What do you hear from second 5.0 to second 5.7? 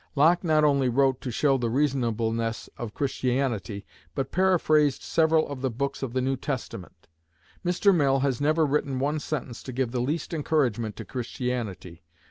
several of the